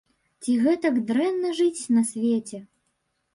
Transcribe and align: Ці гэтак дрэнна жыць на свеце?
Ці 0.45 0.53
гэтак 0.63 0.97
дрэнна 1.11 1.51
жыць 1.59 1.87
на 1.99 2.03
свеце? 2.13 2.63